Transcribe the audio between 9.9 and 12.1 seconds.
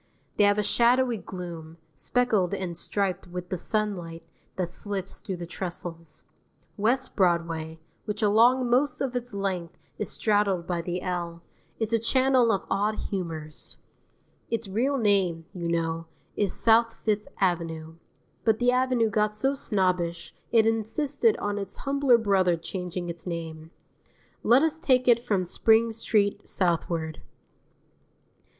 is straddled by the L, is a